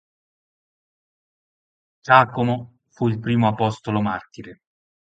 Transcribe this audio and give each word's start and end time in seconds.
Giacomo 2.01 2.79
fu 2.89 3.07
il 3.07 3.19
primo 3.19 3.47
apostolo 3.47 4.01
martire. 4.01 4.61